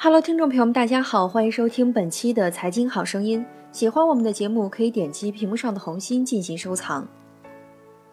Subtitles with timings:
[0.00, 3.44] Hello，听众朋友们，大家好，欢迎收听本期的财经好声音。
[3.72, 7.04] 喜欢我们的节目，可以点击屏幕上的红心进行收藏。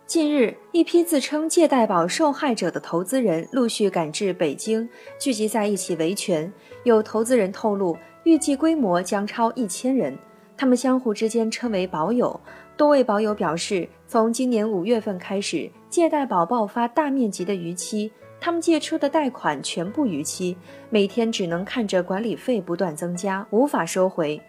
[0.07, 4.89] 近日，一批自称借贷宝受害者的投资人陆续赶至北京，
[5.19, 6.51] 聚集在一起维权。
[6.85, 10.17] 有投资人透露，预计规模将超一千人，
[10.57, 12.39] 他们相互之间称为宝友。
[12.75, 18.11] 多位宝友表示，从今年五月份开始，借贷宝爆发大面积的逾期。
[18.45, 20.55] 他们借出的贷款全部逾期，
[20.91, 24.39] 每天只能看着管理费不断增加，无法收回。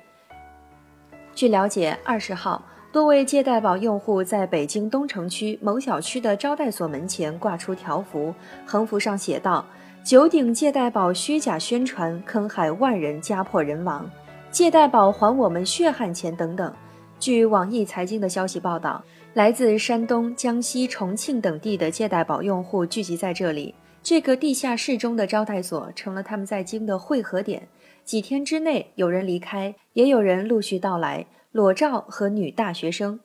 [1.35, 2.63] 据了解，二十号，
[2.93, 8.35] 多位借贷宝用户在北京东城区某小区的招待所门前挂出条幅，
[8.67, 9.65] 横幅上写道
[10.05, 14.07] ：“九鼎借贷宝虚假宣传，坑害万人，家破人亡，
[14.51, 16.71] 借贷宝还我们血汗钱等等。”
[17.19, 23.75] 据网易财经的消息报道，来自山东、江西、重庆等地的借贷宝用户聚集在这里。
[24.09, 27.67] 这个地下室中的招待所成了他们在京的汇合点。
[28.05, 31.27] 几天之内，有人离开，也有人陆续到来。
[31.51, 33.19] 裸照和女大学生，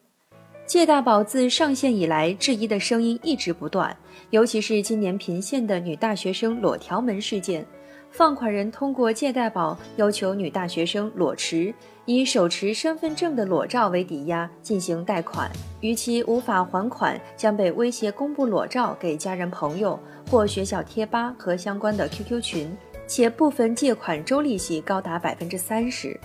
[0.66, 3.96] 谢大宝自上线以来，质疑的声音一直不断。
[4.32, 7.64] 尤其是今年频现的女大学生裸条门事件，
[8.12, 11.74] 放款人通过借贷宝要求女大学生裸持，
[12.06, 15.50] 以手持身份证的裸照为抵押进行贷款。
[15.80, 20.00] 逾期无法还款，将被威胁公布裸照给家人朋友。
[20.30, 26.18] 或学校贴吧和相关的 QQ 群，且部分借款周利息高达百分之三十。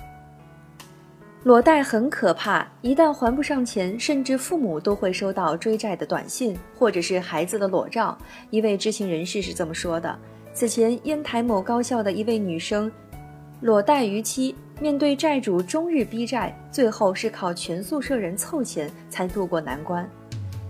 [1.43, 8.17] 裸贷很可怕，一旦还不上钱，甚至父母都会收到追债的短信，或者是孩子的裸照。
[8.51, 10.17] 一位知情人士是这么说的：
[10.57, 12.91] 此前烟台某高校的一位女生，
[13.61, 20.09] 裸贷逾期，面对债主终日逼债，最后是靠全宿舍人凑钱才渡过难关。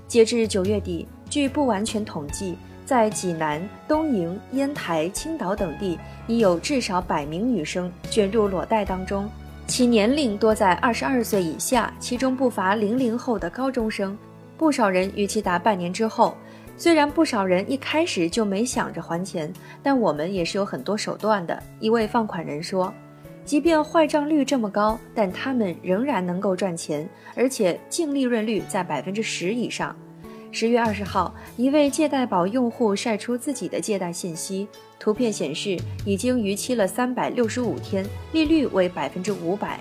[0.09, 2.59] 截至九月底，据不完全统计。
[2.85, 9.31] 在济南、东营、烟台、青岛等地，已有至少百名女生卷入裸贷当中，
[9.69, 14.19] 其年龄多在二十二岁以下，其中不乏零零后的高中生。
[14.57, 16.37] 不少人逾期达半年之后，
[16.79, 19.51] 虽然不少人一开始就没想着还钱，
[19.83, 21.63] 但我们也是有很多手段的。
[21.81, 22.93] 一位放款人说
[23.47, 29.97] ：“即便坏账率这么高，但他们仍然能够赚钱，而且净利润率在百分之十以上。”
[30.53, 39.81] 十月二十号，一位借贷宝用户晒出自己的借贷信息，图片显示已经逾期了三百六十五天，利率为百分之五百。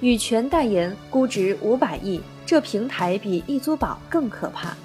[0.00, 4.76] 羽泉代言，估值五百亿，这平台比易租宝更可怕。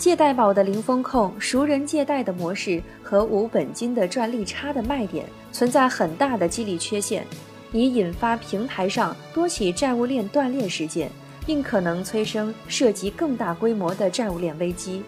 [0.00, 7.24] 借贷宝的零风控、熟人借贷的模式和无本金的赚利差的卖点存在很大的激励缺陷，
[7.70, 11.08] 已引发平台上多起债务链断裂事件。
[11.46, 15.02] 并可能催生涉及更大规模的债务链危机。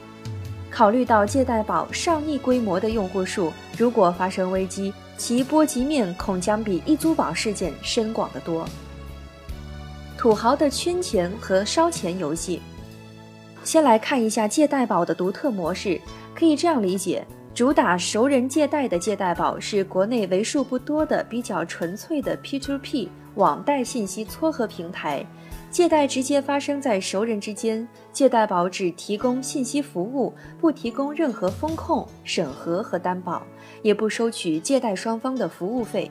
[0.70, 8.66] 考虑到借贷宝上亿规模的用户数，如果发生危机，其波及面恐将比易租宝事件深广得多。
[10.16, 12.60] 土豪的圈钱和烧钱游戏，
[13.64, 16.00] 先来看一下借贷宝的独特模式。
[16.34, 25.24] 可以这样理解：主打熟人借贷的借贷宝是国内为数不多的比较纯粹的 P2P 网贷信息撮合平台。
[25.70, 33.42] 借贷直接发生在熟人之间，借贷宝只提供信息服务，不提供任何风控、审核和担保，
[33.80, 36.10] 也不收取借贷双方的服务费。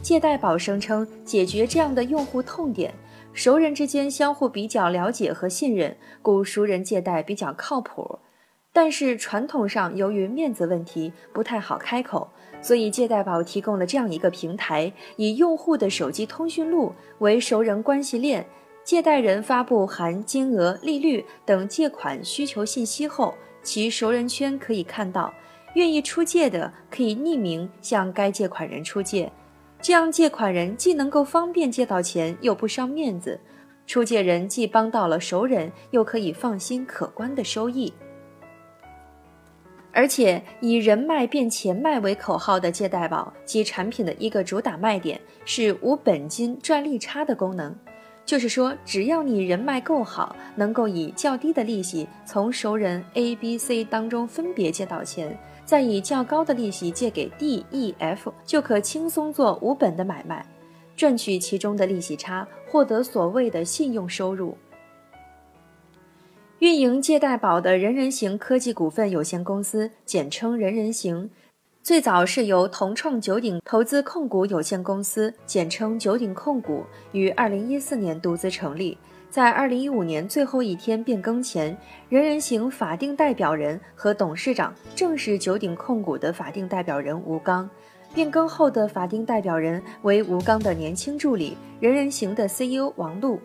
[0.00, 2.94] 借贷宝声称解决这样的用户痛点，
[3.38, 8.18] 熟人之间相互比较了解和信任，故熟人借贷比较靠谱。
[8.72, 12.28] 但是传统上由于面子问题不太好开口，
[12.60, 18.44] 所以借贷宝提供了这样一个平台，以用户的手机通讯录为熟人关系链。
[18.82, 23.32] 借贷人发布含金额、利率等借款需求信息后，
[23.62, 25.32] 其熟人圈可以看到，
[25.76, 29.30] 愿意出借的可以匿名向该借款人出借，
[29.80, 33.38] 这样借款人既能够方便借到钱，又不伤面子；
[33.86, 37.92] 出借人既帮到了熟人，又可以放心可观的收益。
[39.92, 47.74] 而且以人脉变钱脉为口号的借贷宝，及产品的一个主打卖点是无本金赚利差的功能。
[48.28, 55.34] 就是说，只要你人脉够好，能够以较低的利息从熟人 A、B、C 当中分别借到钱，
[55.64, 60.44] 再以较高的利息借给 D、E、F，就可轻松做无本的买卖，
[60.94, 64.58] 赚取其中的利息差，获得所谓的信用收入。
[66.58, 71.30] 运营借贷宝的人人行科技股份有限公司，简称人人行。
[71.88, 78.98] 最早是由同创九鼎投资控股有限公司（简称九鼎控股）于二零一四年独资成立。
[79.30, 81.74] 在二零一五年最后一天变更前，
[82.10, 87.66] 人人行法定代表人和董事长正是九鼎控股的法定代表人吴刚。
[88.12, 93.40] 变更后的法定代表人为吴刚的年轻助理、人人行的 CEO 王璐。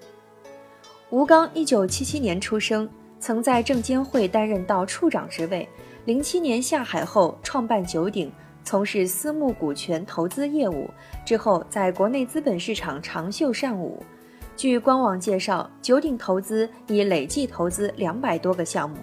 [1.11, 2.89] 吴刚一九七七年出生，
[3.21, 5.65] 曾在证监会担任到处长职位。
[6.05, 8.29] 零七年下海后，创办九鼎，
[8.65, 10.89] 从事私募股权投资业务。
[11.25, 14.03] 之后，在国内资本市场长袖善舞。
[14.57, 18.97] 据官网介绍，九鼎投资已累计投资两百多个项目。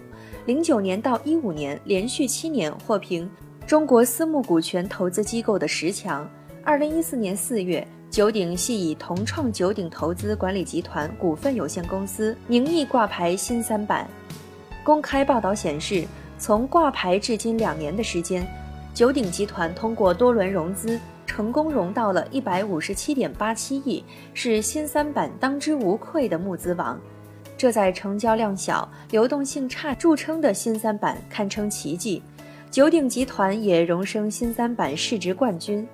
[0.45, 3.27] 零九年到一五年，连续七年获评
[3.65, 6.29] 中国私募股权投资机构的十强。
[6.63, 7.85] 二零一四年四月。
[8.11, 14.05] 九鼎系以同创九鼎投资管理集团股份有限公司名义挂牌新三板。
[14.83, 16.05] 公开报道显示，
[16.41, 18.43] 从挂牌至今两年的时间，
[18.95, 24.03] 九鼎集团通过多轮融资，成功融到了一百五十七点八七亿，
[24.33, 26.99] 是新三板当之无愧的募资王。
[27.55, 32.23] 这在成交量小、流动性差著称的新三板堪称奇迹。
[32.71, 35.87] 九鼎集团也荣升新三板市值冠军。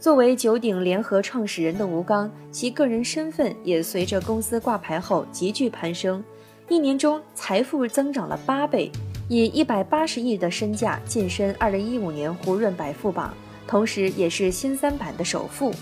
[0.00, 6.24] 作为九鼎联合创始人的吴刚，其个人身份也随着公司挂牌后急剧攀升，
[6.68, 8.90] 一年中财富增长了八倍，
[9.28, 13.32] 以一百八十亿的身价晋身二零一五年胡润百富榜，
[13.66, 15.72] 同时也是新三板的首富。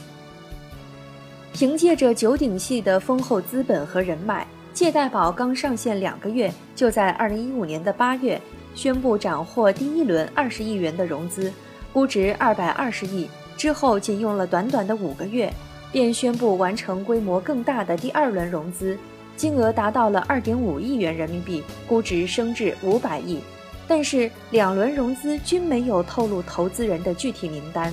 [1.52, 8.40] 凭借着九鼎系的丰厚资本和人脉，借贷宝刚上线两个月，就在二零一五年的八月
[8.74, 11.52] 宣布斩获第一轮二十亿元的融资，
[11.92, 13.28] 估值二百二十亿。
[13.56, 15.52] 之后仅用了短短的五个月，
[15.90, 18.96] 便宣布完成规模更大的第二轮融资，
[19.40, 23.40] 金额达到了二点五亿元人民币，估值升至五百亿。
[23.88, 27.90] 但是两轮融资均没有透露投资人的具体名单。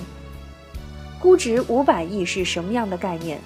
[1.18, 3.38] 估值五百亿是什么样的概念？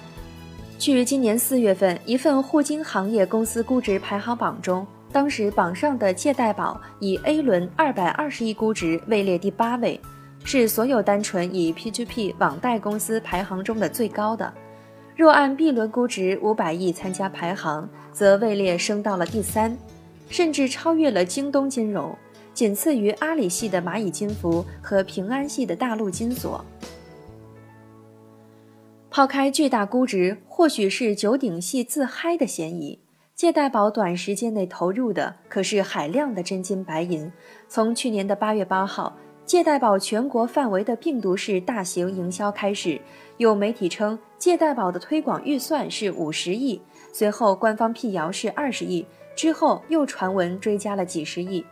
[0.77, 9.97] 据今年四月份一份互金行业公司估值排行榜中，当时榜上的借贷宝以 A 轮二百二十亿估值位列第八位。
[10.43, 14.53] 是所有单纯以 P2P 网贷公司排行中的最高的。
[15.15, 19.77] 若按 B 轮估值五百亿参加排行，则位列升到了第三，
[20.27, 22.15] 甚至超越了京东金融，
[22.53, 26.65] 仅次于阿里系的蚂蚁金服和平安系的大陆金所。
[29.11, 32.99] 抛开巨大估值，或许是九鼎系自嗨的嫌疑。
[33.35, 37.31] 借贷宝短时间内投入的可是海量的真金白银，
[37.67, 39.15] 从去年的八月八号。
[39.45, 42.99] 借贷宝全国范围的病毒式大型营销开始，
[43.37, 46.81] 有媒体称借贷宝的推广预算是五十亿，
[47.11, 49.05] 随后官方辟谣是二十亿，
[49.35, 51.63] 之后又传闻追加了几十亿。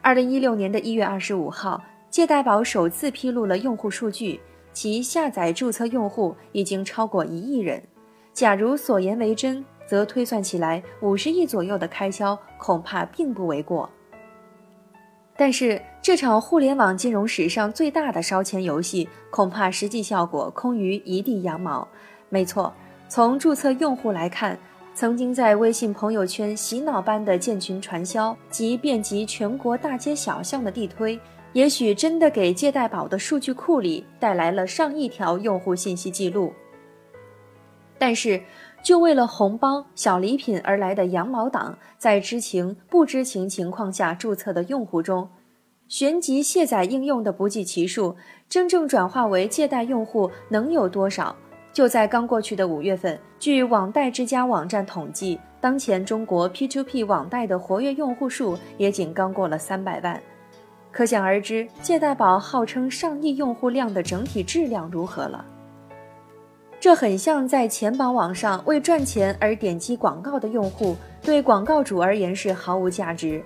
[0.00, 4.40] 二零一六年的一月二十五号，借贷宝首次披露了用户数据，
[4.72, 7.82] 其下载注册用户已经超过一亿人。
[8.32, 13.90] 假如所言为真，则推算起来五十亿左右的开销恐怕并不为过。
[15.36, 21.86] 但是这场互联网金融史上最大的烧钱游戏，恐怕实际效果空于一地羊毛。
[22.30, 22.72] 没错，
[23.10, 24.58] 从注册用户来看，
[24.94, 31.20] 曾经在微信朋友圈洗脑般的建群传销及遍及全国大街小巷的地推，
[31.52, 36.54] 也许真的给借贷宝的数据库里带来了上亿条用户信息记录。
[37.98, 38.40] 但是，
[38.82, 45.28] 就为了红包、小礼品而来的羊毛党，在知情不知情情况下注册的用户中，
[45.88, 48.14] 旋即卸载应用的不计其数，
[48.46, 51.34] 真正转化为借贷用户能有多少？
[51.72, 60.20] 就在刚过去的五月份，据网贷之家网站统计，当前中国 P2P 网贷的活跃用户数也仅刚过了三百万，
[60.92, 65.42] 可想而知，借贷宝号称上亿用户量的整体质量如何了。
[66.78, 73.42] 这很像在钱宝网上为赚钱而点击广告的用户，对广告主而言是毫无价值。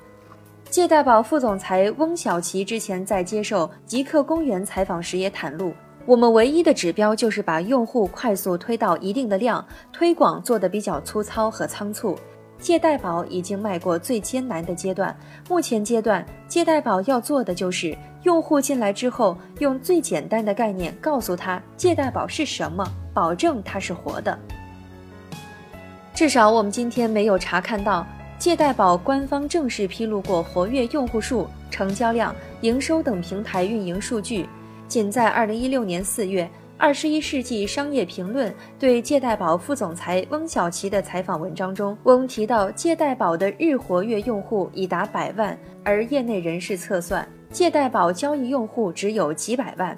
[0.72, 5.70] 借贷宝副总裁翁晓琪之前在接受极客公园采访时也袒露，
[6.06, 9.62] 我们唯一的指标就是把用户快速推到一定的量，
[9.92, 12.18] 推广做得比较粗糙和仓促。
[12.58, 15.14] 借贷宝已经迈过最艰难的阶段，
[15.46, 22.82] 目前阶段借贷宝要做的就是用户进来之后，用最简单的概念告诉他借贷宝是什么。
[23.12, 24.38] 保证它是活的。
[26.14, 28.06] 至少我们今天没有查看到
[28.42, 34.48] 借贷宝官方正式披露过活跃用户数、成交量、营收等平台运营数据。
[34.88, 36.42] 仅在二零一六年四月，
[36.76, 49.96] 《二十一世纪商业评论》对借贷宝副总裁翁小琪的采访文章中，翁提到借贷宝的日活跃用户已达百万，而业内人士测算，借贷宝交易用户只有几百万。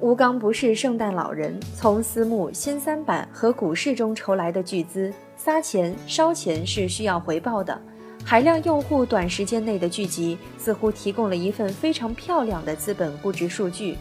[0.00, 7.80] 吴刚不是圣诞老人，从私募、新三板和股市中筹来的巨资，撒钱烧钱是需要回报的。
[8.24, 13.96] 海量用户短时间内的聚集，似乎提供了一份非常漂亮的资本估值数据。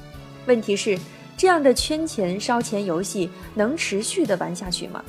[0.48, 0.98] 问题是，
[1.38, 5.02] 这样的圈钱烧钱游戏能持续的玩下去吗？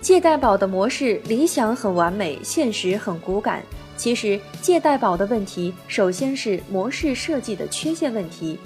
[0.00, 3.62] 借贷宝的模式理想很完美，现实很骨感。
[3.96, 8.58] 其实，借贷宝的问题首先是模式设计的缺陷问题。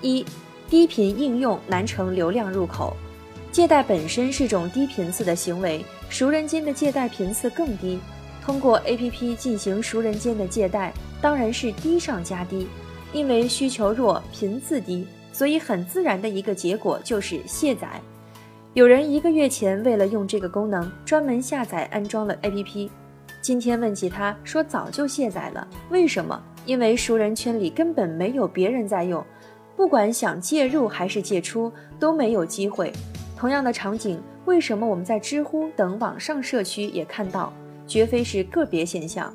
[0.00, 0.24] 一，
[0.68, 2.96] 低频应用难成流量入口。
[3.54, 8.00] 借贷本身是种低频次的行为，熟人间的借贷频次更低。
[8.42, 10.92] 通过 APP 进行熟人间的借贷，
[11.22, 12.66] 当然是低上加低。
[13.12, 17.88] 因为需求弱、频次低，所以很自然的一个结果就是卸载。
[18.72, 22.90] 有人一个月前为了用这个功能，专门下载安装了 APP。
[23.40, 25.64] 今天问起他，说早就卸载了。
[25.90, 26.42] 为什么？
[26.66, 29.24] 因为熟人圈里根本没有别人在用，
[29.76, 32.92] 不管想借入还是借出都没有机会。
[33.36, 37.52] 同样的场景，为什么我们在知乎等网上社区也看到？
[37.86, 39.32] 绝非是个别现象。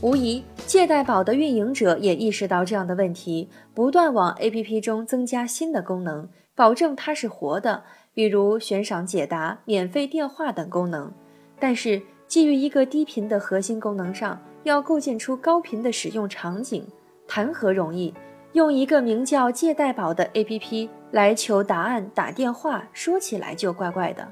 [0.00, 11.12] 无疑，借贷宝的运营者也意识到这样的问题，不断往 APP 中增加新的功能，保证它是活的，比如悬赏解答、免费电话等功能。
[11.60, 16.84] 但是，基于一个低频的核心功能上，要构建出高频的使用场景，
[17.28, 18.12] 谈何容易？
[18.54, 24.28] 用一个名叫“借贷宝”的 APP 来求答案、打电话，说起来就怪怪的。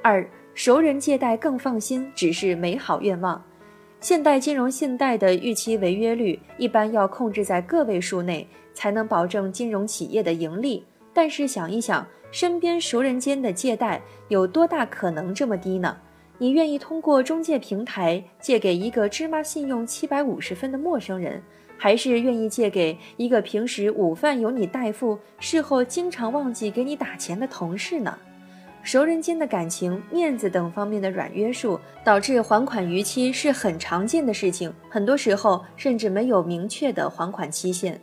[0.00, 3.44] 二，熟人借贷更放心，只是美好愿望。
[4.00, 10.82] 现代金融信贷的预期违约率一般要控制在个位数内，才能保证金融企业的盈利。
[11.12, 15.94] 但是想一想，身边熟人间的借贷有多大可能这么低呢？
[16.38, 21.42] 你愿意通过中介平台借给一个芝麻信用七百五十分的陌生人，
[21.82, 28.16] 还是愿意借给一个平时午饭由你代付、事后经常忘记给你打钱的同事呢？
[28.84, 38.00] 熟人间的感情、面子等方面的软约束，导致还款逾期是很常见的事情，很多时候甚至没有明确的还款期限。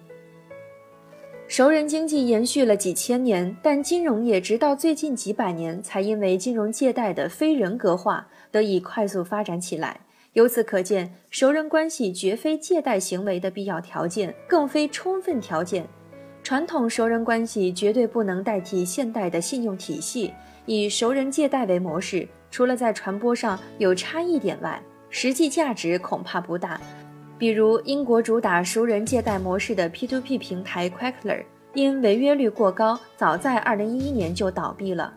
[1.48, 10.02] 熟人经济延续了几千年，但金融业直到最近几百年才因为金融借贷的非人格化得以快速发展起来。
[10.40, 15.86] 由此可见，熟人关系绝非借贷行为的必要条件，更非充分条件。
[16.42, 20.34] 传统熟人关系绝对不能代替现代的信用体系。
[20.66, 26.80] 以熟人借贷为模式，除了在传播上有差异点外，实际价值恐怕不大。
[27.38, 31.44] 比如，英国主打熟人借贷模式的 P2P 平台 Quackler，
[31.74, 35.14] 因违约率过高，早在2011年就倒闭了。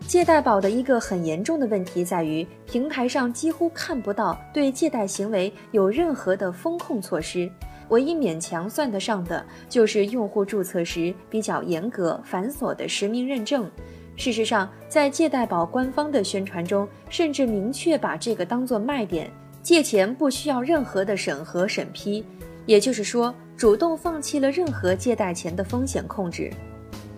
[0.00, 7.50] 借贷宝的一个很严重的问题在于，平台上几乎看不到对借贷行为有任何的风控措施，
[7.88, 13.68] 唯一勉强算得上的就是用户注册时比较严格繁琐的实名认证。
[14.16, 19.30] 事实上，在借贷宝官方的宣传中，甚至明确把这个当作卖点。
[19.62, 22.24] 借钱不需要任何的审核审批，
[22.64, 26.48] 也就是说，主动放弃了任何借贷前的风险控制，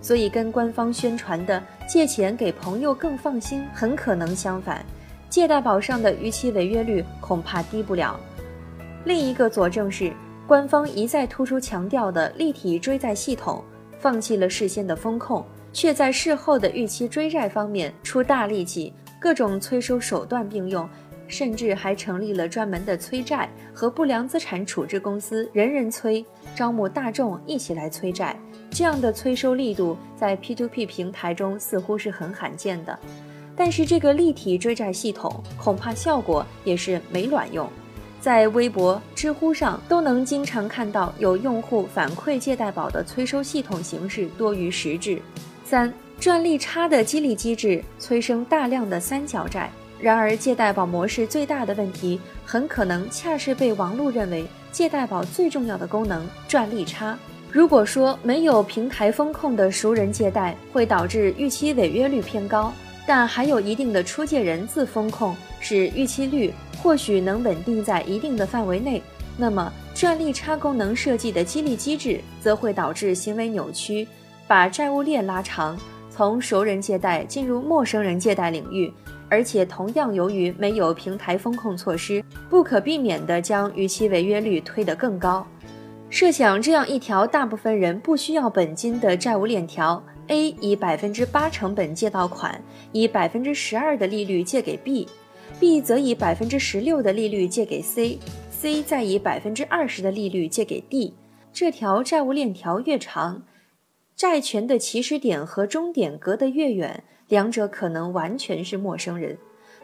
[0.00, 4.84] 所以跟官方宣传的借钱给朋友更放心，很可能相反。
[5.28, 8.18] 借贷宝上的逾期违约率恐怕低不了。
[9.04, 10.12] 另一个佐证是，
[10.46, 13.62] 官方一再突出强调的立体追债系统，
[13.98, 20.88] 放弃了事先的风控，却在事后的逾期追债方面出大力气，各种催收手段并用。
[21.30, 26.24] 甚至还成立了专门的催债和不良资产处置公司，人人催，
[26.54, 28.34] 招募大众一起来催债。
[28.70, 32.98] 这样的催收力度在 P2P 平台中似乎是很罕见的。
[33.56, 37.68] 但是这个立体追债系统恐怕效果也是没卵用。
[38.20, 45.20] 在微博、知乎上都能经常看到有用户反馈借贷宝的催收系统形式多于实质。
[45.64, 49.70] 三赚利差的激励机制催生大量的三角债。
[50.00, 57.18] 然而，借贷宝模式最大的问题，很可能恰是被王璐认为借贷宝最重要的功能——赚利差。
[57.50, 62.72] 如果说没有平台风控的熟人借贷会导致逾期违约率偏高，
[63.06, 69.02] 但还有一定的出借人自风控，使逾期率或许能稳定在一定的范围内，
[69.38, 74.06] 那么赚利差功能设计的激励机制则会导致行为扭曲，
[74.46, 75.74] 把债务链拉长，
[76.10, 78.92] 从熟人借贷进入陌生人借贷领域。
[79.30, 85.46] 而且同样，由于没有平台风控措施，不可避免地将逾期违约率推得更高。
[86.10, 92.62] 设想这样一条大部分人不需要本金的债务链条：A 以百分之八成本借到款，
[92.92, 101.14] 以百分之十二的利率借给 B，B 则以百分之十六的利率借给 C，C 再以百分之二十的利率借给 D。
[101.52, 103.42] 这条债务链条越长，
[104.16, 107.04] 债权的起始点和终点隔得越远。
[107.28, 109.36] 两者可能完全是陌生人，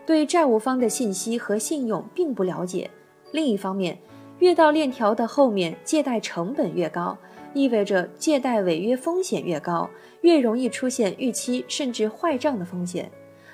[0.07, 2.91] 对债务方的信息和信用并不了解。
[3.33, 3.99] 另一方面，
[4.39, 7.17] 越到链条的后面，借贷成本越高，
[7.53, 9.89] 意味着借贷违约风险越高，
[10.23, 13.11] 越容易出现逾期甚至坏账的风险。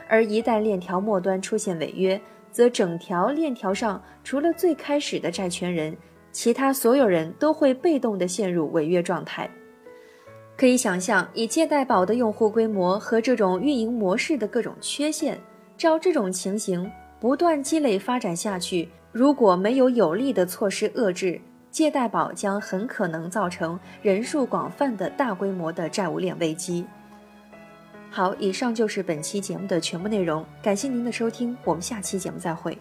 [0.09, 2.21] 而一旦链条末端出现违约，
[2.51, 5.97] 则整条链条上除了最开始的债权人，
[6.33, 9.49] 其他所有人都会被动地陷入违约状态。
[10.57, 15.39] 可以想象，以借贷宝的用户规模和这种运营模式的各种缺陷，
[15.79, 21.41] 照这种情形不断积累发展下去，如果没有有力的措施遏制，
[21.71, 26.85] 借贷宝将很可能造成人数广泛的大规模的债务链危机。
[28.11, 32.77] 好，以上就是本期节目的全部内容，感谢您的收听，我们下期节目再会。